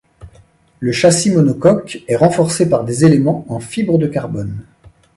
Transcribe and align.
Le 0.79 0.91
châssis 0.91 1.29
monocoque 1.29 2.01
est 2.07 2.15
renforcé 2.15 2.67
par 2.67 2.85
des 2.85 3.05
éléments 3.05 3.45
en 3.49 3.59
fibre 3.59 3.99
de 3.99 4.07
carbone. 4.07 4.65